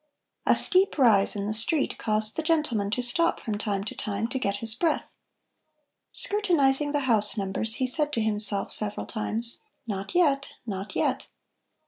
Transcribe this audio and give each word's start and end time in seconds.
A 0.47 0.55
steep 0.55 0.97
rise 0.97 1.35
in 1.35 1.45
the 1.45 1.53
street 1.53 1.99
caused 1.99 2.35
the 2.35 2.41
gentleman 2.41 2.89
to 2.89 3.03
stop 3.03 3.39
from 3.39 3.59
time 3.59 3.83
to 3.83 3.93
time 3.93 4.27
to 4.29 4.39
get 4.39 4.55
his 4.55 4.73
breath. 4.73 5.13
Scrutinizing 6.11 6.91
the 6.91 7.01
house 7.01 7.37
numbers, 7.37 7.75
he 7.75 7.85
said 7.85 8.11
to 8.13 8.19
himself 8.21 8.71
several 8.71 9.05
times: 9.05 9.59
"Not 9.85 10.15
yet, 10.15 10.53
not 10.65 10.95
yet." 10.95 11.27